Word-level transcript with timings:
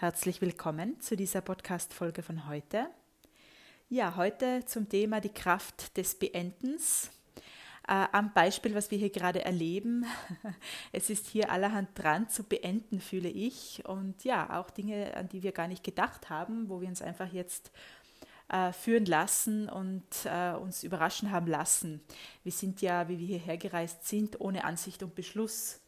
Herzlich 0.00 0.40
willkommen 0.40 1.00
zu 1.00 1.16
dieser 1.16 1.40
Podcast-Folge 1.40 2.22
von 2.22 2.46
heute. 2.48 2.86
Ja, 3.88 4.14
heute 4.14 4.64
zum 4.64 4.88
Thema 4.88 5.20
die 5.20 5.28
Kraft 5.28 5.96
des 5.96 6.16
Beendens. 6.16 7.10
Äh, 7.88 8.06
am 8.12 8.32
Beispiel, 8.32 8.76
was 8.76 8.92
wir 8.92 8.98
hier 8.98 9.10
gerade 9.10 9.44
erleben. 9.44 10.06
Es 10.92 11.10
ist 11.10 11.26
hier 11.26 11.50
allerhand 11.50 11.88
dran 11.98 12.28
zu 12.28 12.44
beenden, 12.44 13.00
fühle 13.00 13.28
ich. 13.28 13.82
Und 13.86 14.22
ja, 14.22 14.60
auch 14.60 14.70
Dinge, 14.70 15.16
an 15.16 15.28
die 15.30 15.42
wir 15.42 15.50
gar 15.50 15.66
nicht 15.66 15.82
gedacht 15.82 16.30
haben, 16.30 16.68
wo 16.68 16.80
wir 16.80 16.86
uns 16.86 17.02
einfach 17.02 17.32
jetzt 17.32 17.72
äh, 18.50 18.72
führen 18.72 19.04
lassen 19.04 19.68
und 19.68 20.06
äh, 20.26 20.52
uns 20.52 20.84
überraschen 20.84 21.32
haben 21.32 21.48
lassen. 21.48 22.00
Wir 22.44 22.52
sind 22.52 22.82
ja, 22.82 23.08
wie 23.08 23.18
wir 23.18 23.26
hierher 23.26 23.56
gereist 23.56 24.06
sind, 24.06 24.40
ohne 24.40 24.62
Ansicht 24.62 25.02
und 25.02 25.16
Beschluss 25.16 25.80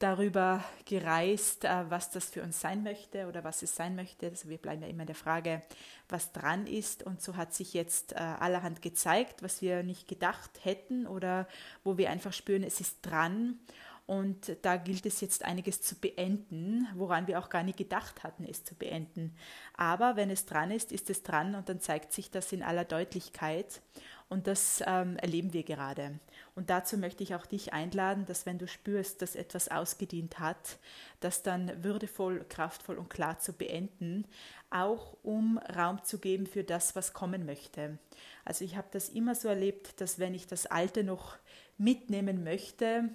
darüber 0.00 0.64
gereist, 0.86 1.64
äh, 1.64 1.84
was 1.88 2.10
das 2.10 2.24
für 2.24 2.42
uns 2.42 2.60
sein 2.60 2.82
möchte 2.82 3.28
oder 3.28 3.44
was 3.44 3.62
es 3.62 3.76
sein 3.76 3.94
möchte. 3.94 4.26
Also 4.26 4.48
wir 4.48 4.58
bleiben 4.58 4.82
ja 4.82 4.88
immer 4.88 5.02
in 5.02 5.06
der 5.06 5.14
Frage, 5.14 5.62
was 6.08 6.32
dran 6.32 6.66
ist. 6.66 7.04
Und 7.04 7.22
so 7.22 7.36
hat 7.36 7.54
sich 7.54 7.74
jetzt 7.74 8.12
äh, 8.12 8.16
allerhand 8.16 8.82
gezeigt, 8.82 9.42
was 9.42 9.62
wir 9.62 9.82
nicht 9.82 10.08
gedacht 10.08 10.50
hätten 10.64 11.06
oder 11.06 11.46
wo 11.84 11.98
wir 11.98 12.10
einfach 12.10 12.32
spüren, 12.32 12.64
es 12.64 12.80
ist 12.80 13.02
dran. 13.02 13.60
Und 14.06 14.56
da 14.62 14.76
gilt 14.76 15.06
es 15.06 15.20
jetzt 15.20 15.44
einiges 15.44 15.82
zu 15.82 15.94
beenden, 15.94 16.88
woran 16.96 17.28
wir 17.28 17.38
auch 17.38 17.48
gar 17.48 17.62
nicht 17.62 17.78
gedacht 17.78 18.24
hatten, 18.24 18.44
es 18.44 18.64
zu 18.64 18.74
beenden. 18.74 19.36
Aber 19.74 20.16
wenn 20.16 20.30
es 20.30 20.46
dran 20.46 20.72
ist, 20.72 20.90
ist 20.90 21.10
es 21.10 21.22
dran 21.22 21.54
und 21.54 21.68
dann 21.68 21.78
zeigt 21.78 22.12
sich 22.12 22.28
das 22.28 22.50
in 22.50 22.64
aller 22.64 22.84
Deutlichkeit. 22.84 23.80
Und 24.30 24.46
das 24.46 24.80
ähm, 24.86 25.16
erleben 25.16 25.52
wir 25.52 25.64
gerade. 25.64 26.20
Und 26.54 26.70
dazu 26.70 26.96
möchte 26.96 27.24
ich 27.24 27.34
auch 27.34 27.46
dich 27.46 27.72
einladen, 27.72 28.26
dass 28.26 28.46
wenn 28.46 28.58
du 28.58 28.68
spürst, 28.68 29.22
dass 29.22 29.34
etwas 29.34 29.68
ausgedient 29.68 30.38
hat, 30.38 30.78
das 31.18 31.42
dann 31.42 31.82
würdevoll, 31.82 32.46
kraftvoll 32.48 32.96
und 32.96 33.10
klar 33.10 33.40
zu 33.40 33.52
beenden, 33.52 34.24
auch 34.70 35.16
um 35.24 35.58
Raum 35.58 36.04
zu 36.04 36.18
geben 36.18 36.46
für 36.46 36.62
das, 36.62 36.94
was 36.94 37.12
kommen 37.12 37.44
möchte. 37.44 37.98
Also 38.44 38.64
ich 38.64 38.76
habe 38.76 38.86
das 38.92 39.08
immer 39.08 39.34
so 39.34 39.48
erlebt, 39.48 40.00
dass 40.00 40.20
wenn 40.20 40.34
ich 40.34 40.46
das 40.46 40.66
Alte 40.66 41.02
noch 41.02 41.36
mitnehmen 41.76 42.44
möchte 42.44 43.10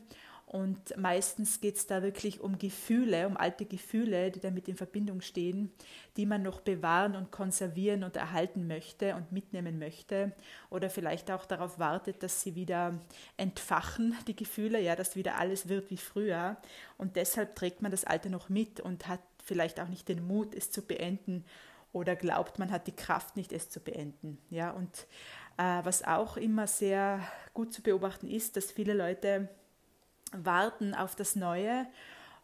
und 0.46 0.96
meistens 0.96 1.60
geht 1.60 1.76
es 1.76 1.88
da 1.88 2.04
wirklich 2.04 2.40
um 2.40 2.60
Gefühle, 2.60 3.28
um 3.28 3.36
alte 3.36 3.66
Gefühle, 3.66 4.30
die 4.30 4.40
damit 4.40 4.68
in 4.68 4.78
Verbindung 4.78 5.22
stehen, 5.22 5.72
die 6.18 6.28
man 6.28 6.44
noch 6.44 6.62
bewahren 6.62 7.16
und 7.16 7.32
konservieren 7.32 8.04
und 8.04 8.16
erhalten 8.16 8.68
möchte 8.68 9.16
und 9.16 9.32
mitnehmen 9.32 9.80
möchte. 9.80 10.34
Oder 10.70 10.92
vielleicht 10.92 11.32
auch 11.32 11.46
darauf 11.46 11.80
wartet, 11.80 12.22
dass 12.22 12.44
sie 12.44 12.54
wieder 12.54 13.00
entfachen, 13.38 14.16
die 14.28 14.36
Gefühle, 14.36 14.80
ja, 14.80 14.96
dass 14.96 15.16
wieder 15.16 15.38
alles 15.38 15.68
wird 15.68 15.90
wie 15.90 15.98
früher. 15.98 16.58
Und 16.98 17.16
deshalb 17.16 17.56
trägt 17.56 17.82
man 17.82 17.92
das 17.92 18.06
Alte 18.06 18.30
noch 18.30 18.48
mit 18.48 18.80
und 18.80 19.08
hat 19.08 19.22
vielleicht 19.44 19.80
auch 19.80 19.88
nicht 19.88 20.08
den 20.08 20.26
Mut, 20.28 20.54
es 20.54 20.70
zu 20.70 20.84
beenden 20.84 21.44
oder 21.92 22.16
glaubt, 22.16 22.60
man 22.60 22.72
hat 22.72 22.88
die 22.88 22.96
Kraft 22.96 23.36
nicht, 23.36 23.52
es 23.52 23.70
zu 23.70 23.80
beenden. 23.80 24.38
Ja, 24.50 24.72
und 24.72 25.08
äh, 25.58 25.84
was 25.84 26.04
auch 26.04 26.38
immer 26.38 26.68
sehr 26.68 27.22
gut 27.54 27.73
zu 27.73 27.82
beobachten 27.82 28.28
ist, 28.28 28.58
dass 28.58 28.72
viele 28.72 28.94
Leute 28.94 29.50
warten 30.44 30.94
auf 30.94 31.16
das 31.16 31.36
Neue 31.36 31.86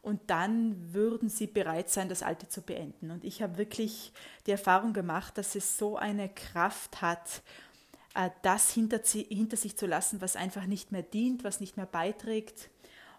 und 0.02 0.20
dann 0.28 0.94
würden 0.94 1.30
sie 1.30 1.48
bereit 1.48 1.90
sein, 1.90 2.10
das 2.10 2.24
Alte 2.24 2.50
zu 2.50 2.62
beenden. 2.62 3.12
Und 3.12 3.24
ich 3.24 3.42
habe 3.42 3.58
wirklich 3.58 4.12
die 4.48 4.52
Erfahrung 4.52 4.94
gemacht, 4.94 5.38
dass 5.38 5.56
es 5.56 5.78
so 5.78 5.98
eine 5.98 6.30
Kraft 6.30 7.02
hat, 7.02 7.44
äh, 8.16 8.32
das 8.42 8.72
hinter, 8.72 9.00
hinter 9.04 9.58
sich 9.58 9.78
zu 9.78 9.86
lassen, 9.86 10.22
was 10.22 10.36
einfach 10.36 10.66
nicht 10.66 10.92
mehr 10.92 11.04
dient, 11.04 11.44
was 11.44 11.60
nicht 11.60 11.78
mehr 11.78 11.86
beiträgt. 11.86 12.70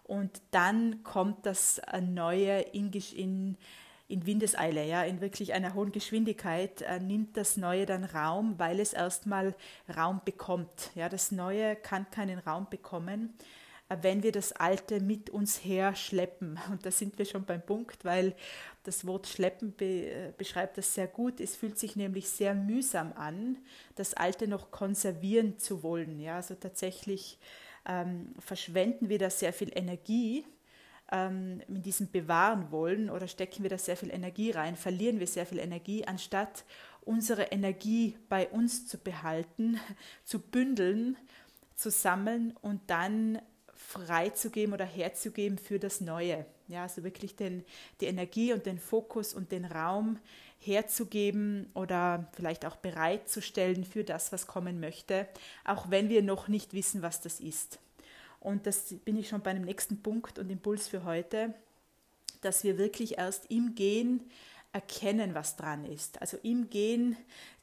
Und 0.03 0.41
dann 0.51 1.03
kommt 1.03 1.45
das 1.45 1.79
äh, 1.79 2.01
Neue 2.01 2.59
in, 2.59 2.91
in, 2.91 3.57
in 4.09 4.25
Windeseile, 4.25 4.85
ja, 4.85 5.03
in 5.03 5.21
wirklich 5.21 5.53
einer 5.53 5.73
hohen 5.75 5.93
Geschwindigkeit, 5.93 6.81
äh, 6.81 6.99
nimmt 6.99 7.37
das 7.37 7.55
Neue 7.55 7.85
dann 7.85 8.03
Raum, 8.03 8.59
weil 8.59 8.81
es 8.81 8.91
erstmal 8.91 9.55
Raum 9.95 10.19
bekommt. 10.25 10.91
Ja, 10.95 11.07
das 11.07 11.31
Neue 11.31 11.77
kann 11.77 12.11
keinen 12.11 12.39
Raum 12.39 12.67
bekommen, 12.69 13.33
wenn 13.89 14.23
wir 14.23 14.31
das 14.31 14.53
Alte 14.53 14.99
mit 14.99 15.29
uns 15.29 15.63
her 15.63 15.95
schleppen. 15.95 16.59
Und 16.71 16.85
da 16.85 16.91
sind 16.91 17.17
wir 17.17 17.25
schon 17.25 17.45
beim 17.45 17.61
Punkt, 17.61 18.03
weil 18.05 18.35
das 18.83 19.05
Wort 19.05 19.27
schleppen 19.27 19.73
be 19.73 20.33
beschreibt 20.37 20.77
das 20.77 20.93
sehr 20.93 21.07
gut. 21.07 21.39
Es 21.39 21.55
fühlt 21.55 21.77
sich 21.77 21.95
nämlich 21.95 22.29
sehr 22.29 22.53
mühsam 22.53 23.13
an, 23.13 23.57
das 23.95 24.13
Alte 24.13 24.47
noch 24.47 24.71
konservieren 24.71 25.57
zu 25.59 25.83
wollen. 25.83 26.19
Ja, 26.19 26.37
also 26.37 26.55
tatsächlich 26.55 27.37
ähm, 27.85 28.33
verschwenden 28.39 29.09
wir 29.09 29.19
da 29.19 29.29
sehr 29.29 29.53
viel 29.53 29.71
Energie 29.73 30.45
ähm, 31.11 31.61
in 31.67 31.81
diesem 31.81 32.09
Bewahren 32.11 32.71
wollen 32.71 33.09
oder 33.09 33.27
stecken 33.27 33.63
wir 33.63 33.69
da 33.69 33.77
sehr 33.77 33.97
viel 33.97 34.11
Energie 34.11 34.51
rein, 34.51 34.75
verlieren 34.75 35.19
wir 35.19 35.27
sehr 35.27 35.45
viel 35.45 35.59
Energie, 35.59 36.05
anstatt 36.05 36.65
unsere 37.01 37.43
Energie 37.43 38.17
bei 38.29 38.47
uns 38.49 38.87
zu 38.87 38.97
behalten, 38.97 39.79
zu 40.23 40.39
bündeln, 40.39 41.17
zu 41.75 41.91
sammeln 41.91 42.55
und 42.61 42.81
dann 42.87 43.39
freizugeben 43.87 44.73
oder 44.73 44.85
herzugeben 44.85 45.57
für 45.57 45.79
das 45.79 46.01
Neue. 46.01 46.45
Ja, 46.67 46.83
also 46.83 47.03
wirklich 47.03 47.35
den, 47.35 47.63
die 48.01 48.05
Energie 48.05 48.53
und 48.53 48.65
den 48.65 48.79
Fokus 48.79 49.33
und 49.33 49.51
den 49.51 49.65
Raum 49.65 50.19
herzugeben 50.59 51.69
oder 51.73 52.29
vielleicht 52.33 52.65
auch 52.65 52.77
bereitzustellen 52.77 53.83
für 53.83 54.03
das, 54.03 54.31
was 54.31 54.47
kommen 54.47 54.79
möchte, 54.79 55.27
auch 55.65 55.89
wenn 55.89 56.09
wir 56.09 56.23
noch 56.23 56.47
nicht 56.47 56.73
wissen, 56.73 57.01
was 57.01 57.21
das 57.21 57.39
ist. 57.39 57.79
Und 58.39 58.65
das 58.65 58.93
bin 59.05 59.17
ich 59.17 59.29
schon 59.29 59.41
bei 59.41 59.51
einem 59.51 59.65
nächsten 59.65 60.01
Punkt 60.01 60.39
und 60.39 60.49
Impuls 60.49 60.87
für 60.87 61.03
heute, 61.03 61.53
dass 62.41 62.63
wir 62.63 62.77
wirklich 62.77 63.17
erst 63.17 63.49
im 63.51 63.75
Gehen 63.75 64.21
erkennen, 64.71 65.35
was 65.35 65.55
dran 65.55 65.85
ist. 65.85 66.19
Also 66.21 66.37
im 66.43 66.69
Gehen 66.69 67.15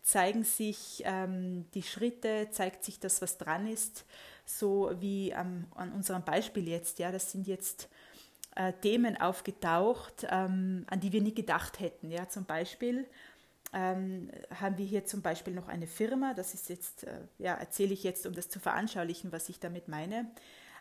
zeigen 0.03 0.45
sich 0.45 1.03
ähm, 1.05 1.67
die 1.75 1.83
Schritte, 1.83 2.49
zeigt 2.51 2.85
sich 2.85 3.01
das, 3.01 3.21
was 3.21 3.37
dran 3.37 3.67
ist 3.67 4.05
so 4.59 4.91
wie 4.99 5.31
ähm, 5.31 5.67
an 5.75 5.93
unserem 5.93 6.25
Beispiel 6.25 6.69
jetzt. 6.69 6.99
Ja, 6.99 7.13
das 7.13 7.33
sind 7.33 7.47
jetzt 7.47 7.89
äh, 8.57 8.73
Themen 8.73 9.21
aufgetaucht, 9.21 10.27
ähm, 10.29 10.85
an 10.89 11.01
die 11.01 11.13
wir 11.13 11.23
nie 11.23 11.35
gedacht 11.35 11.81
hätten. 11.81 12.11
Ja, 12.11 12.29
zum 12.29 12.45
Beispiel 12.45 13.07
ähm, 13.73 14.31
haben 14.59 14.79
wir 14.79 14.87
hier 14.87 15.05
zum 15.05 15.23
Beispiel 15.23 15.55
noch 15.55 15.69
eine 15.69 15.87
Firma. 15.87 16.35
Das 16.35 16.55
ist 16.55 16.69
jetzt, 16.69 17.05
äh, 17.05 17.21
ja, 17.39 17.55
erzähle 17.55 17.93
ich 17.93 18.03
jetzt, 18.03 18.27
um 18.27 18.35
das 18.35 18.49
zu 18.49 18.59
veranschaulichen, 18.59 19.33
was 19.33 19.49
ich 19.49 19.61
damit 19.61 19.89
meine. 19.89 20.31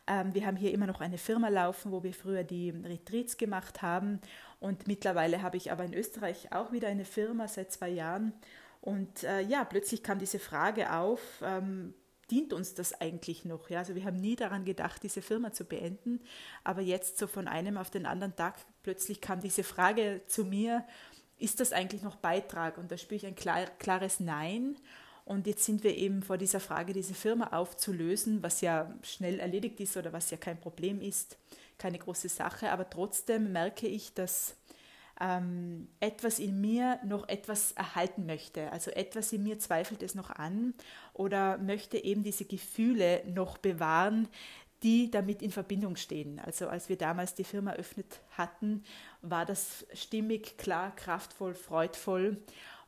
Ähm, 0.08 0.34
wir 0.34 0.46
haben 0.46 0.58
hier 0.58 0.74
immer 0.74 0.88
noch 0.88 1.02
eine 1.02 1.20
Firma 1.20 1.50
laufen, 1.50 1.92
wo 1.92 2.04
wir 2.04 2.14
früher 2.14 2.44
die 2.44 2.72
Retreats 2.72 3.38
gemacht 3.38 3.82
haben. 3.82 4.20
Und 4.60 4.88
mittlerweile 4.88 5.42
habe 5.44 5.58
ich 5.58 5.72
aber 5.72 5.84
in 5.84 5.94
Österreich 5.94 6.52
auch 6.52 6.72
wieder 6.72 6.88
eine 6.88 7.06
Firma 7.06 7.48
seit 7.48 7.72
zwei 7.72 7.90
Jahren. 7.90 8.34
Und 8.82 9.24
äh, 9.24 9.42
ja, 9.42 9.64
plötzlich 9.66 10.04
kam 10.04 10.20
diese 10.20 10.40
Frage 10.40 10.94
auf, 10.94 11.22
ähm, 11.44 11.94
dient 12.32 12.54
uns 12.54 12.74
das 12.74 13.00
eigentlich 13.00 13.46
noch? 13.46 13.70
Ja, 13.70 13.80
also 13.80 13.96
wir 13.96 14.06
haben 14.06 14.20
nie 14.20 14.36
daran 14.36 14.66
gedacht, 14.66 15.04
diese 15.04 15.22
Firma 15.22 15.52
zu 15.52 15.66
beenden, 15.66 16.22
aber 16.64 16.82
jetzt 16.82 17.18
so 17.18 17.28
von 17.28 17.48
einem 17.48 17.78
auf 17.78 17.90
den 17.90 18.06
anderen 18.06 18.36
Tag 18.36 18.56
plötzlich 18.84 19.22
kam 19.22 19.42
diese 19.42 19.64
Frage 19.64 20.22
zu 20.28 20.46
mir, 20.46 20.86
ist 21.38 21.60
das 21.60 21.72
eigentlich 21.72 22.04
noch 22.04 22.16
Beitrag? 22.18 22.78
Und 22.78 22.92
da 22.92 22.98
spüre 22.98 23.16
ich 23.16 23.26
ein 23.26 23.36
klar, 23.36 23.66
klares 23.80 24.20
Nein. 24.20 24.76
Und 25.26 25.48
jetzt 25.48 25.64
sind 25.64 25.84
wir 25.84 25.96
eben 25.96 26.24
vor 26.24 26.38
dieser 26.38 26.60
Frage, 26.60 26.92
diese 26.92 27.14
Firma 27.14 27.48
aufzulösen, 27.48 28.44
was 28.44 28.62
ja 28.62 28.94
schnell 29.04 29.40
erledigt 29.40 29.80
ist 29.80 29.96
oder 29.96 30.12
was 30.12 30.32
ja 30.32 30.38
kein 30.38 30.60
Problem 30.60 31.02
ist, 31.02 31.38
keine 31.78 32.00
große 32.00 32.30
Sache. 32.30 32.72
Aber 32.72 32.90
trotzdem 32.90 33.52
merke 33.52 33.88
ich, 33.88 34.14
dass 34.14 34.56
ähm, 35.20 35.88
etwas 36.00 36.40
in 36.40 36.62
mir 36.62 37.00
noch 37.04 37.28
etwas 37.28 37.74
erhalten 37.74 38.26
möchte. 38.26 38.72
Also 38.72 38.92
etwas 38.92 39.34
in 39.34 39.44
mir 39.44 39.60
zweifelt 39.60 40.02
es 40.04 40.16
noch 40.16 40.30
an 40.30 40.74
oder 41.14 41.58
möchte 41.58 41.98
eben 41.98 42.24
diese 42.24 42.46
Gefühle 42.46 43.24
noch 43.26 43.58
bewahren, 43.58 44.28
die 44.84 45.12
damit 45.12 45.42
in 45.42 45.52
Verbindung 45.52 45.98
stehen. 45.98 46.40
Also 46.40 46.70
als 46.70 46.88
wir 46.88 46.98
damals 46.98 47.36
die 47.36 47.44
Firma 47.44 47.72
eröffnet 47.72 48.22
hatten, 48.38 48.84
war 49.22 49.46
das 49.46 49.86
stimmig, 49.94 50.58
klar, 50.58 50.96
kraftvoll, 50.96 51.54
freudvoll. 51.54 52.38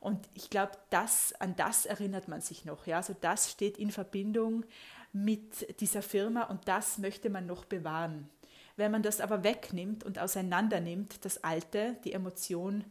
Und 0.00 0.28
ich 0.34 0.48
glaube, 0.48 0.72
das, 0.90 1.34
an 1.38 1.54
das 1.56 1.86
erinnert 1.86 2.28
man 2.28 2.40
sich 2.40 2.64
noch. 2.64 2.86
Ja? 2.86 2.96
Also 2.96 3.14
das 3.20 3.50
steht 3.50 3.76
in 3.76 3.90
Verbindung 3.90 4.64
mit 5.12 5.80
dieser 5.80 6.02
Firma 6.02 6.44
und 6.44 6.66
das 6.66 6.96
möchte 6.96 7.28
man 7.28 7.46
noch 7.46 7.66
bewahren. 7.66 8.28
Wenn 8.76 8.92
man 8.92 9.02
das 9.02 9.20
aber 9.20 9.44
wegnimmt 9.44 10.04
und 10.04 10.18
auseinander 10.18 10.80
nimmt, 10.80 11.24
das 11.24 11.42
Alte, 11.44 11.96
die 12.04 12.12
Emotion, 12.12 12.84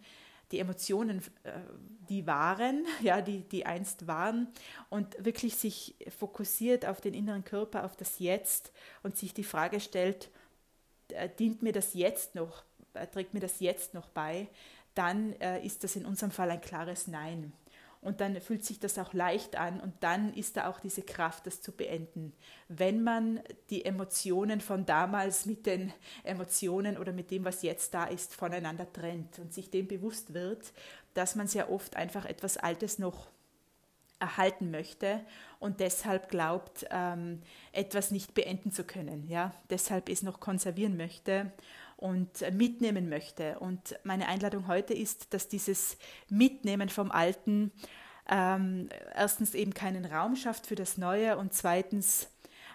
die 0.51 0.59
Emotionen, 0.59 1.19
äh, 1.43 1.51
die 2.09 2.27
waren, 2.27 2.85
ja, 3.01 3.21
die, 3.21 3.41
die 3.41 3.65
einst 3.65 4.07
waren, 4.07 4.47
und 4.89 5.23
wirklich 5.23 5.55
sich 5.55 5.95
fokussiert 6.17 6.85
auf 6.85 7.01
den 7.01 7.13
inneren 7.13 7.43
Körper, 7.43 7.85
auf 7.85 7.95
das 7.95 8.19
Jetzt 8.19 8.71
und 9.03 9.17
sich 9.17 9.33
die 9.33 9.43
Frage 9.43 9.79
stellt, 9.79 10.29
äh, 11.09 11.29
dient 11.29 11.61
mir 11.61 11.73
das 11.73 11.93
jetzt 11.93 12.35
noch, 12.35 12.63
äh, 12.93 13.07
trägt 13.07 13.33
mir 13.33 13.39
das 13.39 13.59
jetzt 13.59 13.93
noch 13.93 14.09
bei, 14.09 14.47
dann 14.93 15.31
ist 15.63 15.85
das 15.85 15.95
in 15.95 16.05
unserem 16.05 16.31
Fall 16.31 16.51
ein 16.51 16.59
klares 16.59 17.07
Nein. 17.07 17.53
Und 18.01 18.19
dann 18.19 18.41
fühlt 18.41 18.65
sich 18.65 18.79
das 18.79 18.97
auch 18.97 19.13
leicht 19.13 19.55
an 19.55 19.79
und 19.79 19.93
dann 19.99 20.33
ist 20.33 20.57
da 20.57 20.67
auch 20.67 20.79
diese 20.79 21.03
Kraft, 21.03 21.45
das 21.45 21.61
zu 21.61 21.71
beenden. 21.71 22.33
Wenn 22.67 23.03
man 23.03 23.39
die 23.69 23.85
Emotionen 23.85 24.59
von 24.59 24.87
damals 24.87 25.45
mit 25.45 25.67
den 25.67 25.93
Emotionen 26.23 26.97
oder 26.97 27.13
mit 27.13 27.29
dem, 27.29 27.45
was 27.45 27.61
jetzt 27.61 27.93
da 27.93 28.05
ist, 28.05 28.33
voneinander 28.33 28.91
trennt 28.91 29.37
und 29.37 29.53
sich 29.53 29.69
dem 29.69 29.87
bewusst 29.87 30.33
wird, 30.33 30.73
dass 31.13 31.35
man 31.35 31.45
sehr 31.45 31.71
oft 31.71 31.95
einfach 31.95 32.25
etwas 32.25 32.57
Altes 32.57 32.97
noch 32.97 33.27
erhalten 34.21 34.71
möchte 34.71 35.21
und 35.59 35.79
deshalb 35.79 36.29
glaubt, 36.29 36.85
ähm, 36.89 37.41
etwas 37.71 38.11
nicht 38.11 38.33
beenden 38.33 38.71
zu 38.71 38.83
können. 38.83 39.27
Ja? 39.27 39.53
Deshalb 39.69 40.09
es 40.09 40.23
noch 40.23 40.39
konservieren 40.39 40.97
möchte 40.97 41.51
und 42.01 42.41
mitnehmen 42.57 43.09
möchte. 43.09 43.59
Und 43.59 43.97
meine 44.03 44.27
Einladung 44.27 44.67
heute 44.67 44.93
ist, 44.93 45.33
dass 45.33 45.47
dieses 45.47 45.97
Mitnehmen 46.29 46.89
vom 46.89 47.11
Alten 47.11 47.71
ähm, 48.29 48.89
erstens 49.13 49.53
eben 49.53 49.73
keinen 49.73 50.05
Raum 50.05 50.35
schafft 50.35 50.65
für 50.65 50.75
das 50.75 50.97
Neue 50.97 51.37
und 51.37 51.53
zweitens 51.53 52.27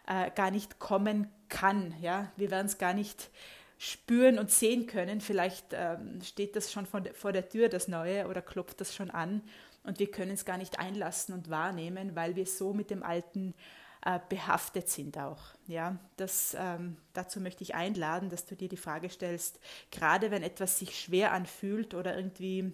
äh, 0.07 0.31
gar 0.31 0.53
nicht 0.53 0.79
kommen 0.79 1.29
kann. 1.49 1.93
Ja? 2.01 2.31
Wir 2.37 2.53
werden 2.53 2.67
es 2.67 2.79
gar 2.79 2.95
nicht 2.95 3.31
spüren 3.79 4.39
und 4.39 4.53
sehen 4.53 4.87
können. 4.87 5.21
Vielleicht 5.21 5.67
ähm, 5.73 6.23
steht 6.23 6.55
das 6.55 6.73
schon 6.73 6.87
vor 6.87 7.33
der 7.33 7.49
Tür, 7.49 7.69
das 7.69 7.89
Neue, 7.89 8.29
oder 8.29 8.43
klopft 8.43 8.81
das 8.81 8.95
schon 8.95 9.11
an 9.11 9.43
und 9.83 9.99
wir 9.99 10.11
können 10.11 10.33
es 10.33 10.45
gar 10.45 10.57
nicht 10.57 10.79
einlassen 10.79 11.35
und 11.35 11.51
wahrnehmen, 11.51 12.15
weil 12.15 12.37
wir 12.37 12.47
so 12.47 12.73
mit 12.73 12.91
dem 12.91 13.03
Alten 13.03 13.51
äh, 13.51 13.86
behaftet 14.29 14.89
sind 14.89 15.19
auch. 15.19 15.43
Ja, 15.67 15.97
das, 16.17 16.57
ähm, 16.59 16.97
dazu 17.13 17.41
möchte 17.41 17.65
ich 17.65 17.75
einladen, 17.75 18.31
dass 18.31 18.47
du 18.47 18.55
dir 18.55 18.69
die 18.69 18.77
Frage 18.77 19.11
stellst, 19.11 19.59
gerade 19.91 20.31
wenn 20.31 20.43
etwas 20.43 20.79
sich 20.79 20.99
schwer 20.99 21.33
anfühlt 21.33 21.95
oder 21.95 22.17
irgendwie 22.17 22.73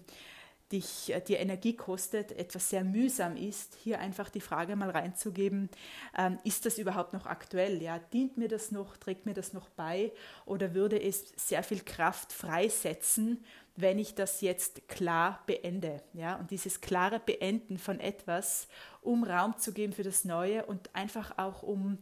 dich, 0.73 1.13
äh, 1.13 1.21
dir 1.21 1.39
Energie 1.39 1.75
kostet, 1.75 2.31
etwas 2.33 2.69
sehr 2.69 2.83
mühsam 2.83 3.37
ist, 3.37 3.75
hier 3.75 3.99
einfach 3.99 4.29
die 4.29 4.41
Frage 4.41 4.75
mal 4.75 4.89
reinzugeben, 4.89 5.69
ähm, 6.17 6.39
ist 6.43 6.65
das 6.65 6.77
überhaupt 6.77 7.13
noch 7.13 7.25
aktuell? 7.25 7.81
Ja? 7.81 7.99
Dient 7.99 8.37
mir 8.37 8.47
das 8.47 8.71
noch, 8.71 8.97
trägt 8.97 9.25
mir 9.25 9.33
das 9.33 9.53
noch 9.53 9.69
bei 9.69 10.11
oder 10.45 10.73
würde 10.73 11.01
es 11.01 11.31
sehr 11.35 11.63
viel 11.63 11.81
Kraft 11.81 12.33
freisetzen, 12.33 13.43
wenn 13.75 13.99
ich 13.99 14.15
das 14.15 14.41
jetzt 14.41 14.87
klar 14.87 15.43
beende? 15.45 16.01
Ja? 16.13 16.35
Und 16.35 16.51
dieses 16.51 16.81
klare 16.81 17.19
Beenden 17.19 17.77
von 17.77 17.99
etwas, 17.99 18.67
um 19.01 19.23
Raum 19.23 19.57
zu 19.57 19.71
geben 19.71 19.93
für 19.93 20.03
das 20.03 20.25
Neue 20.25 20.65
und 20.65 20.93
einfach 20.95 21.37
auch 21.37 21.63
um, 21.63 21.99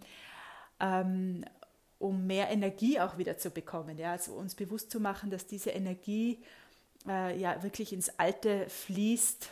ähm, 0.80 1.44
um 2.00 2.26
mehr 2.26 2.50
Energie 2.50 3.00
auch 3.00 3.18
wieder 3.18 3.38
zu 3.38 3.52
bekommen. 3.52 3.98
Ja? 3.98 4.14
Also 4.14 4.34
uns 4.34 4.56
bewusst 4.56 4.92
zu 4.92 5.02
machen, 5.02 5.30
dass 5.30 5.46
diese 5.46 5.72
Energie 5.72 6.42
äh, 7.08 7.38
ja 7.38 7.62
wirklich 7.64 7.94
ins 7.94 8.10
Alte 8.20 8.68
fließt 8.70 9.50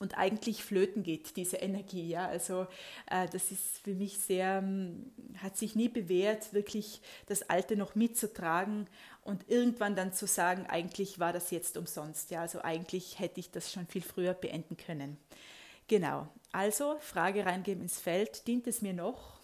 und 0.00 0.16
eigentlich 0.16 0.64
flöten 0.64 1.02
geht, 1.02 1.36
diese 1.36 1.58
Energie. 1.58 2.08
Ja? 2.08 2.26
Also 2.26 2.66
äh, 3.10 3.28
das 3.28 3.52
ist 3.52 3.78
für 3.84 3.94
mich 3.94 4.18
sehr, 4.18 4.58
hm, 4.58 5.12
hat 5.42 5.56
sich 5.56 5.76
nie 5.76 5.88
bewährt, 5.88 6.52
wirklich 6.52 7.02
das 7.26 7.48
Alte 7.48 7.76
noch 7.76 7.94
mitzutragen 7.94 8.88
und 9.22 9.48
irgendwann 9.48 9.94
dann 9.94 10.12
zu 10.12 10.26
sagen, 10.26 10.66
eigentlich 10.66 11.18
war 11.18 11.32
das 11.32 11.50
jetzt 11.50 11.76
umsonst. 11.76 12.30
Ja? 12.30 12.40
Also 12.40 12.62
eigentlich 12.62 13.18
hätte 13.18 13.40
ich 13.40 13.50
das 13.50 13.70
schon 13.70 13.86
viel 13.86 14.02
früher 14.02 14.32
beenden 14.32 14.76
können. 14.76 15.18
Genau, 15.86 16.28
also 16.52 16.96
Frage 17.00 17.44
reingeben 17.44 17.82
ins 17.82 17.98
Feld, 17.98 18.46
dient 18.46 18.66
es 18.66 18.80
mir 18.80 18.92
noch? 18.94 19.40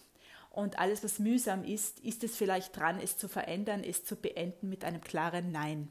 Und 0.49 0.79
alles, 0.79 1.03
was 1.03 1.19
mühsam 1.19 1.63
ist, 1.63 1.99
ist 1.99 2.23
es 2.23 2.35
vielleicht 2.35 2.75
dran, 2.75 2.99
es 2.99 3.17
zu 3.17 3.27
verändern, 3.27 3.83
es 3.83 4.05
zu 4.05 4.15
beenden 4.15 4.69
mit 4.69 4.83
einem 4.83 5.01
klaren 5.01 5.51
Nein. 5.51 5.89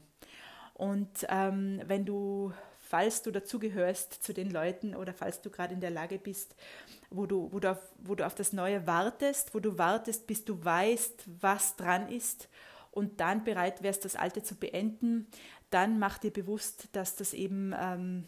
Und 0.77 1.25
ähm, 1.29 1.81
wenn 1.87 2.05
du, 2.05 2.53
falls 2.77 3.23
du 3.23 3.31
dazugehörst 3.31 4.23
zu 4.23 4.31
den 4.31 4.51
Leuten 4.51 4.95
oder 4.95 5.11
falls 5.11 5.41
du 5.41 5.49
gerade 5.49 5.73
in 5.73 5.81
der 5.81 5.89
Lage 5.89 6.19
bist, 6.19 6.55
wo 7.09 7.25
du, 7.25 7.51
wo, 7.51 7.59
du 7.59 7.71
auf, 7.71 7.79
wo 7.97 8.13
du 8.13 8.23
auf 8.25 8.35
das 8.35 8.53
Neue 8.53 8.85
wartest, 8.85 9.55
wo 9.55 9.59
du 9.59 9.79
wartest, 9.79 10.27
bis 10.27 10.45
du 10.45 10.63
weißt, 10.63 11.23
was 11.41 11.75
dran 11.77 12.09
ist 12.09 12.47
und 12.91 13.19
dann 13.19 13.43
bereit 13.43 13.81
wärst, 13.81 14.05
das 14.05 14.15
Alte 14.15 14.43
zu 14.43 14.53
beenden, 14.53 15.25
dann 15.71 15.97
mach 15.97 16.19
dir 16.19 16.31
bewusst, 16.31 16.89
dass 16.91 17.15
das 17.15 17.33
eben 17.33 17.73
ähm, 17.75 18.25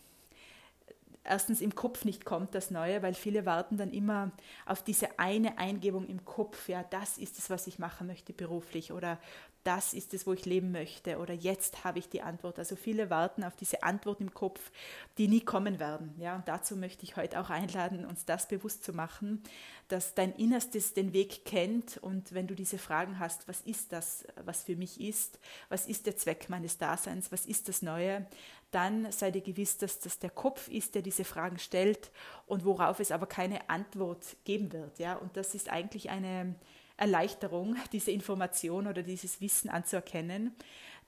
erstens 1.23 1.61
im 1.61 1.75
Kopf 1.75 2.03
nicht 2.03 2.25
kommt, 2.25 2.55
das 2.55 2.71
Neue, 2.71 3.03
weil 3.03 3.13
viele 3.13 3.45
warten 3.45 3.77
dann 3.77 3.91
immer 3.91 4.31
auf 4.65 4.81
diese 4.81 5.19
eine 5.19 5.59
Eingebung 5.59 6.07
im 6.07 6.25
Kopf, 6.25 6.67
ja, 6.67 6.83
das 6.83 7.19
ist 7.19 7.37
es, 7.37 7.51
was 7.51 7.67
ich 7.67 7.77
machen 7.77 8.07
möchte 8.07 8.33
beruflich. 8.33 8.91
Oder 8.91 9.19
das 9.63 9.93
ist 9.93 10.13
es, 10.13 10.25
wo 10.25 10.33
ich 10.33 10.45
leben 10.45 10.71
möchte 10.71 11.17
oder 11.17 11.33
jetzt 11.33 11.83
habe 11.83 11.99
ich 11.99 12.09
die 12.09 12.21
Antwort. 12.21 12.57
Also 12.59 12.75
viele 12.75 13.09
warten 13.09 13.43
auf 13.43 13.55
diese 13.55 13.83
Antwort 13.83 14.21
im 14.21 14.33
Kopf, 14.33 14.71
die 15.17 15.27
nie 15.27 15.41
kommen 15.41 15.79
werden. 15.79 16.15
Ja, 16.17 16.35
und 16.35 16.47
dazu 16.47 16.75
möchte 16.75 17.03
ich 17.03 17.17
heute 17.17 17.39
auch 17.39 17.49
einladen, 17.49 18.05
uns 18.05 18.25
das 18.25 18.47
bewusst 18.47 18.83
zu 18.83 18.93
machen, 18.93 19.43
dass 19.89 20.15
dein 20.15 20.33
Innerstes 20.33 20.93
den 20.93 21.13
Weg 21.13 21.45
kennt 21.45 21.97
und 21.97 22.33
wenn 22.33 22.47
du 22.47 22.55
diese 22.55 22.77
Fragen 22.77 23.19
hast, 23.19 23.47
was 23.47 23.61
ist 23.61 23.91
das, 23.91 24.25
was 24.43 24.63
für 24.63 24.75
mich 24.75 25.01
ist, 25.01 25.39
was 25.67 25.87
ist 25.87 26.05
der 26.05 26.15
Zweck 26.15 26.49
meines 26.49 26.77
Daseins, 26.77 27.31
was 27.31 27.45
ist 27.45 27.67
das 27.67 27.81
Neue, 27.81 28.25
dann 28.71 29.11
sei 29.11 29.31
dir 29.31 29.41
gewiss, 29.41 29.77
dass 29.77 29.99
das 29.99 30.19
der 30.19 30.29
Kopf 30.29 30.67
ist, 30.67 30.95
der 30.95 31.01
diese 31.01 31.23
Fragen 31.25 31.59
stellt 31.59 32.11
und 32.45 32.65
worauf 32.65 32.99
es 32.99 33.11
aber 33.11 33.25
keine 33.25 33.69
Antwort 33.69 34.37
geben 34.45 34.71
wird. 34.71 34.99
Ja, 34.99 35.15
und 35.15 35.35
das 35.35 35.55
ist 35.55 35.69
eigentlich 35.69 36.09
eine 36.09 36.55
Erleichterung, 36.99 37.75
diese 37.91 38.11
Information 38.11 38.87
oder 38.87 39.03
dieses 39.03 39.41
Wissen 39.41 39.69
anzuerkennen, 39.69 40.55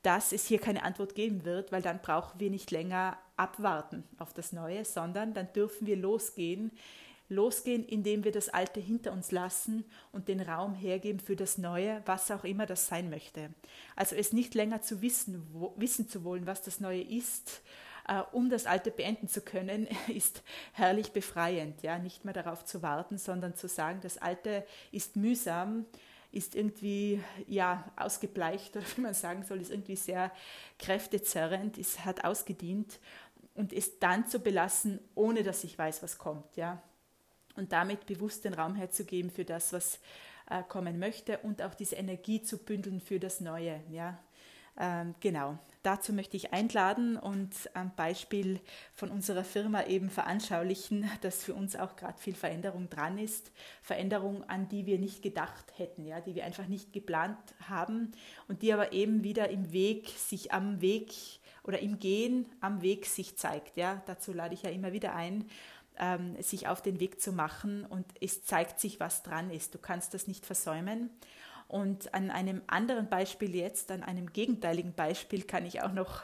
dass 0.04 0.32
es 0.32 0.48
hier 0.48 0.60
keine 0.60 0.84
Antwort 0.84 1.16
geben 1.16 1.46
wird, 1.46 1.72
weil 1.72 1.82
dann 1.82 2.02
brauchen 2.02 2.40
wir 2.40 2.50
nicht 2.50 2.72
länger 2.72 3.18
abwarten 3.38 4.04
auf 4.18 4.34
das 4.34 4.52
Neue, 4.52 4.86
sondern 4.86 5.34
dann 5.34 5.52
dürfen 5.54 5.86
wir 5.88 5.98
losgehen. 5.98 6.72
Losgehen, 7.30 7.86
indem 7.86 8.26
wir 8.26 8.34
das 8.34 8.50
Alte 8.50 8.82
hinter 8.82 9.14
uns 9.14 9.32
lassen 9.32 9.86
und 10.12 10.28
den 10.28 10.42
Raum 10.42 10.76
hergeben 10.76 11.22
für 11.22 11.38
das 11.38 11.58
Neue, 11.58 12.02
was 12.06 12.30
auch 12.30 12.44
immer 12.44 12.66
das 12.66 12.88
sein 12.88 13.10
möchte. 13.10 13.54
Also 13.96 14.18
es 14.18 14.34
nicht 14.34 14.54
länger 14.54 14.82
zu 14.82 15.02
wissen, 15.02 15.48
wo, 15.54 15.74
wissen 15.78 16.10
zu 16.10 16.26
wollen, 16.26 16.46
was 16.46 16.62
das 16.62 16.82
Neue 16.82 17.02
ist, 17.02 17.62
äh, 18.12 18.24
um 18.34 18.50
das 18.50 18.66
Alte 18.66 18.92
beenden 18.92 19.30
zu 19.30 19.42
können, 19.42 19.88
ist 20.08 20.44
herrlich 20.74 21.12
befreiend. 21.12 21.81
Ja? 21.81 21.98
Nicht 21.98 22.25
mehr 22.25 22.34
darauf 22.34 22.66
zu 22.66 22.81
warten, 22.81 23.18
sondern 23.18 23.56
zu 23.56 23.68
sagen, 23.68 24.00
das 24.02 24.18
Alte 24.18 24.66
ist 24.92 25.16
mühsam, 25.16 25.86
ist 26.34 26.56
irgendwie 26.56 27.24
ja, 27.48 27.90
ausgebleicht 27.96 28.75
oder 28.75 28.86
wie 28.96 29.02
man 29.02 29.13
sagen 29.13 29.44
soll, 29.44 29.62
ist 29.62 29.72
irgendwie 29.72 29.96
sehr 29.96 30.31
kräftezerrend, 30.78 31.78
ist, 31.78 32.04
hat 32.04 32.25
ausgedient 32.25 33.00
und 33.54 33.72
es 33.72 34.00
dann 34.00 34.28
zu 34.28 34.40
belassen, 34.40 35.00
ohne 35.16 35.44
dass 35.44 35.63
ich 35.63 35.78
weiß, 35.78 36.04
was 36.04 36.18
kommt. 36.18 36.58
Ja? 36.58 36.81
Und 37.56 37.72
damit 37.72 38.06
bewusst 38.08 38.44
den 38.44 38.54
Raum 38.54 38.75
herzugeben 38.75 39.30
für 39.30 39.46
das, 39.46 39.72
was 39.72 40.00
äh, 40.50 40.63
kommen 40.63 41.00
möchte 41.00 41.38
und 41.40 41.62
auch 41.62 41.75
diese 41.75 41.96
Energie 41.96 42.42
zu 42.42 42.58
bündeln 42.58 43.00
für 43.00 43.19
das 43.19 43.40
Neue. 43.40 43.81
Ja? 43.90 44.20
Ähm, 44.80 45.16
genau, 45.20 45.58
dazu 45.84 46.13
möchte 46.13 46.38
ich 46.38 46.54
einladen 46.54 47.18
und 47.18 47.54
am 47.74 47.94
Beispiel 47.96 48.60
von 48.94 49.10
unserer 49.10 49.44
Firma 49.44 49.84
eben 49.84 50.10
veranschaulichen, 50.10 51.10
dass 51.22 51.44
für 51.44 51.54
uns 51.54 51.75
auch 51.75 51.96
gerade 51.96 52.18
viel 52.18 52.36
Veränderung 52.36 52.90
dran 52.90 53.18
ist. 53.18 53.51
Veränderung, 53.82 54.44
an 54.50 54.70
die 54.70 54.86
wir 54.86 54.98
nicht 54.98 55.22
gedacht 55.22 55.74
hätten, 55.78 56.06
ja, 56.06 56.22
die 56.22 56.36
wir 56.36 56.46
einfach 56.46 56.68
nicht 56.68 56.94
geplant 56.94 57.38
haben 57.68 58.12
und 58.48 58.62
die 58.62 58.74
aber 58.74 58.94
eben 58.94 59.24
wieder 59.24 59.50
im 59.50 59.72
Weg, 59.72 60.10
sich 60.10 60.54
am 60.54 60.82
Weg 60.82 61.13
oder 61.63 61.80
im 61.80 62.00
Gehen 62.00 62.48
am 62.60 62.82
Weg 62.82 63.06
sich 63.06 63.38
zeigt. 63.38 63.78
Ja. 63.78 64.01
Dazu 64.06 64.34
lade 64.34 64.54
ich 64.54 64.63
ja 64.63 64.70
immer 64.70 64.94
wieder 64.94 65.16
ein 65.16 65.46
ähm, 65.98 66.42
sich 66.42 66.68
auf 66.68 66.82
den 66.82 67.00
Weg 67.00 67.22
zu 67.22 67.32
machen 67.32 67.86
und 67.86 68.06
es 68.20 68.44
zeigt 68.44 68.80
sich, 68.80 69.00
was 69.00 69.24
dran 69.24 69.51
ist. 69.51 69.75
Du 69.75 69.78
kannst 69.78 70.13
das 70.13 70.28
nicht 70.28 70.46
versäumen. 70.46 71.10
Und 71.72 72.13
an 72.13 72.32
einem 72.32 72.62
anderen 72.68 73.08
Beispiel 73.08 73.56
jetzt, 73.56 73.92
an 73.92 74.04
einem 74.04 74.34
gegenteiligen 74.34 74.92
Beispiel 74.92 75.44
kann 75.44 75.66
ich 75.66 75.82
auch 75.82 75.94
noch 75.94 76.24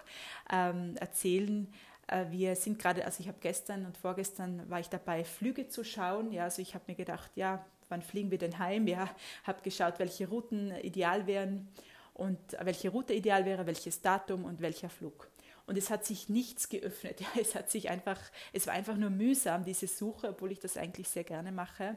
ähm, 0.51 0.97
erzählen, 0.97 1.73
äh, 2.07 2.25
wir 2.31 2.57
sind 2.57 2.79
gerade, 2.79 3.05
also 3.05 3.21
ich 3.21 3.29
habe 3.29 3.37
gestern 3.39 3.85
und 3.85 3.97
vorgestern 3.97 4.69
war 4.69 4.81
ich 4.81 4.89
dabei, 4.89 5.23
Flüge 5.23 5.69
zu 5.69 5.85
schauen. 5.85 6.33
Ja, 6.33 6.43
also 6.43 6.61
ich 6.61 6.75
habe 6.75 6.83
mir 6.87 6.95
gedacht, 6.95 7.31
ja, 7.35 7.65
wann 7.87 8.01
fliegen 8.01 8.29
wir 8.29 8.37
denn 8.39 8.59
heim? 8.59 8.87
Ja, 8.87 9.09
habe 9.45 9.61
geschaut, 9.61 9.99
welche 9.99 10.27
Routen 10.27 10.75
ideal 10.81 11.27
wären 11.27 11.69
und 12.13 12.39
welche 12.59 12.89
Route 12.89 13.13
ideal 13.13 13.45
wäre, 13.45 13.65
welches 13.65 14.01
Datum 14.01 14.43
und 14.43 14.59
welcher 14.59 14.89
Flug. 14.89 15.29
Und 15.65 15.77
es 15.77 15.89
hat 15.89 16.05
sich 16.05 16.27
nichts 16.27 16.67
geöffnet. 16.67 17.21
Ja, 17.35 17.41
es 17.41 17.55
hat 17.55 17.71
sich 17.71 17.89
einfach, 17.89 18.19
es 18.51 18.67
war 18.67 18.73
einfach 18.73 18.97
nur 18.97 19.11
mühsam, 19.11 19.63
diese 19.63 19.87
Suche, 19.87 20.27
obwohl 20.27 20.51
ich 20.51 20.59
das 20.59 20.75
eigentlich 20.75 21.07
sehr 21.07 21.23
gerne 21.23 21.53
mache. 21.53 21.95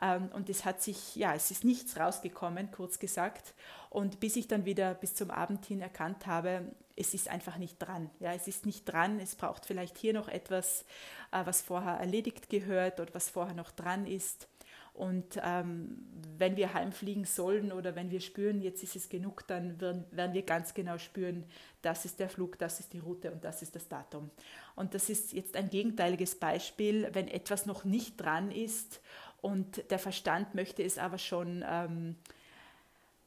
Ähm, 0.00 0.28
und 0.32 0.48
es 0.48 0.64
hat 0.64 0.82
sich, 0.82 1.16
ja, 1.16 1.34
es 1.34 1.50
ist 1.50 1.64
nichts 1.64 1.98
rausgekommen, 1.98 2.70
kurz 2.70 2.98
gesagt. 2.98 3.54
Und 3.90 4.20
bis 4.20 4.36
ich 4.36 4.48
dann 4.48 4.64
wieder 4.64 4.94
bis 4.94 5.14
zum 5.14 5.30
Abend 5.30 5.64
hin 5.66 5.80
erkannt 5.80 6.26
habe, 6.26 6.62
es 6.96 7.14
ist 7.14 7.28
einfach 7.28 7.56
nicht 7.56 7.78
dran. 7.78 8.10
Ja, 8.20 8.32
es 8.34 8.46
ist 8.46 8.66
nicht 8.66 8.84
dran. 8.84 9.20
Es 9.20 9.34
braucht 9.34 9.66
vielleicht 9.66 9.98
hier 9.98 10.12
noch 10.12 10.28
etwas, 10.28 10.84
äh, 11.32 11.44
was 11.44 11.62
vorher 11.62 11.94
erledigt 11.94 12.48
gehört 12.48 13.00
oder 13.00 13.12
was 13.14 13.30
vorher 13.30 13.54
noch 13.54 13.70
dran 13.70 14.06
ist. 14.06 14.48
Und 14.92 15.40
ähm, 15.42 16.06
wenn 16.36 16.56
wir 16.56 16.74
heimfliegen 16.74 17.24
sollen 17.24 17.72
oder 17.72 17.94
wenn 17.94 18.10
wir 18.10 18.20
spüren, 18.20 18.60
jetzt 18.60 18.82
ist 18.82 18.96
es 18.96 19.08
genug, 19.08 19.46
dann 19.46 19.80
werden, 19.80 20.04
werden 20.10 20.34
wir 20.34 20.42
ganz 20.42 20.74
genau 20.74 20.98
spüren, 20.98 21.44
das 21.80 22.04
ist 22.04 22.18
der 22.20 22.28
Flug, 22.28 22.58
das 22.58 22.80
ist 22.80 22.92
die 22.92 22.98
Route 22.98 23.30
und 23.30 23.44
das 23.44 23.62
ist 23.62 23.74
das 23.74 23.88
Datum. 23.88 24.30
Und 24.74 24.92
das 24.94 25.08
ist 25.08 25.32
jetzt 25.32 25.56
ein 25.56 25.70
gegenteiliges 25.70 26.34
Beispiel, 26.34 27.08
wenn 27.12 27.28
etwas 27.28 27.66
noch 27.66 27.84
nicht 27.84 28.20
dran 28.20 28.50
ist 28.50 29.00
und 29.42 29.90
der 29.90 29.98
Verstand 29.98 30.54
möchte 30.54 30.82
es 30.82 30.98
aber 30.98 31.18
schon 31.18 31.64
ähm, 31.66 32.16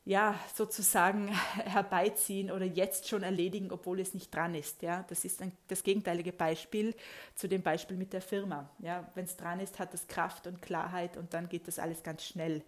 ja, 0.06 0.38
sozusagen 0.54 1.28
herbeiziehen 1.56 2.52
oder 2.52 2.66
jetzt 2.66 3.08
schon 3.08 3.24
erledigen, 3.24 3.72
obwohl 3.72 4.00
es 4.00 4.14
nicht 4.14 4.34
dran 4.34 4.54
ist. 4.56 4.82
Ja? 4.82 5.06
Das 5.08 5.24
ist 5.24 5.42
ein, 5.42 5.52
das 5.68 5.84
gegenteilige 5.84 6.34
Beispiel 6.34 6.94
zu 7.36 7.48
dem 7.48 7.62
Beispiel 7.62 7.98
mit 7.98 8.12
der 8.14 8.22
Firma. 8.22 8.70
Ja? 8.80 9.10
Wenn 9.16 9.26
es 9.26 9.38
dran 9.38 9.60
ist, 9.60 9.80
hat 9.80 9.94
es 9.94 10.08
Kraft 10.08 10.48
und 10.48 10.62
Klarheit 10.62 11.18
und 11.18 11.34
dann 11.34 11.48
geht 11.48 11.68
das 11.68 11.80
alles 11.80 12.04
ganz 12.04 12.26
schnell. 12.26 12.64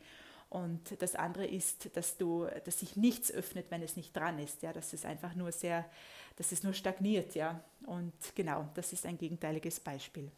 Und 0.50 1.02
das 1.02 1.16
andere 1.16 1.46
ist, 1.46 1.90
dass 1.98 2.18
du, 2.18 2.48
dass 2.64 2.80
sich 2.80 2.96
nichts 2.96 3.32
öffnet, 3.32 3.66
wenn 3.72 3.82
es 3.82 3.98
nicht 3.98 4.16
dran 4.16 4.40
ist. 4.40 4.62
Ja, 4.62 4.72
dass 4.72 4.94
es 4.94 5.04
einfach 5.04 5.36
nur 5.36 5.52
sehr, 5.52 5.84
dass 6.38 6.52
es 6.54 6.64
nur 6.64 6.72
stagniert. 6.72 7.36
Ja, 7.36 7.60
und 7.86 8.14
genau, 8.36 8.70
das 8.76 8.94
ist 8.94 9.06
ein 9.06 9.18
gegenteiliges 9.18 9.82
Beispiel. 9.82 10.32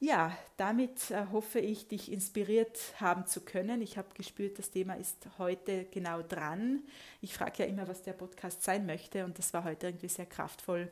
Ja, 0.00 0.36
damit 0.56 1.10
äh, 1.10 1.26
hoffe 1.32 1.58
ich, 1.58 1.88
dich 1.88 2.12
inspiriert 2.12 2.78
haben 3.00 3.26
zu 3.26 3.40
können. 3.40 3.82
Ich 3.82 3.98
habe 3.98 4.08
gespürt, 4.14 4.58
das 4.58 4.70
Thema 4.70 4.94
ist 4.94 5.26
heute 5.38 5.86
genau 5.86 6.22
dran. 6.22 6.84
Ich 7.20 7.34
frage 7.34 7.64
ja 7.64 7.68
immer, 7.68 7.88
was 7.88 8.02
der 8.02 8.12
Podcast 8.12 8.62
sein 8.62 8.86
möchte 8.86 9.24
und 9.24 9.38
das 9.40 9.52
war 9.52 9.64
heute 9.64 9.88
irgendwie 9.88 10.06
sehr 10.06 10.26
kraftvoll, 10.26 10.88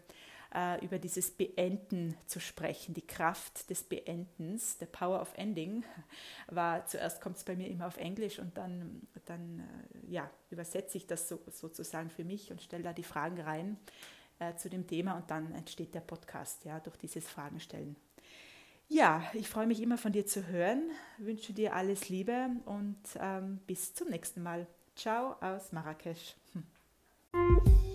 äh, 0.52 0.84
über 0.84 0.98
dieses 0.98 1.30
Beenden 1.30 2.16
zu 2.26 2.40
sprechen. 2.40 2.94
Die 2.94 3.06
Kraft 3.06 3.70
des 3.70 3.84
Beendens, 3.84 4.76
the 4.80 4.86
power 4.86 5.20
of 5.20 5.32
ending, 5.36 5.84
war 6.48 6.84
zuerst 6.86 7.20
kommt 7.20 7.36
es 7.36 7.44
bei 7.44 7.54
mir 7.54 7.68
immer 7.68 7.86
auf 7.86 7.98
Englisch 7.98 8.40
und 8.40 8.58
dann, 8.58 9.06
dann 9.26 9.60
äh, 9.60 10.10
ja, 10.12 10.28
übersetze 10.50 10.96
ich 10.96 11.06
das 11.06 11.28
so, 11.28 11.38
sozusagen 11.52 12.10
für 12.10 12.24
mich 12.24 12.50
und 12.50 12.60
stelle 12.60 12.82
da 12.82 12.92
die 12.92 13.04
Fragen 13.04 13.40
rein 13.40 13.76
zu 14.58 14.68
dem 14.68 14.86
Thema 14.86 15.16
und 15.16 15.30
dann 15.30 15.54
entsteht 15.54 15.94
der 15.94 16.02
Podcast, 16.02 16.66
ja, 16.66 16.78
durch 16.80 16.98
dieses 16.98 17.26
Fragenstellen. 17.26 17.96
Ja, 18.88 19.24
ich 19.34 19.48
freue 19.48 19.66
mich 19.66 19.82
immer 19.82 19.98
von 19.98 20.12
dir 20.12 20.26
zu 20.26 20.46
hören, 20.46 20.90
wünsche 21.18 21.52
dir 21.52 21.74
alles 21.74 22.08
Liebe 22.08 22.50
und 22.66 22.96
ähm, 23.18 23.58
bis 23.66 23.94
zum 23.94 24.08
nächsten 24.08 24.42
Mal. 24.42 24.66
Ciao 24.94 25.34
aus 25.40 25.72
Marrakesch. 25.72 26.36
Hm. 26.52 27.72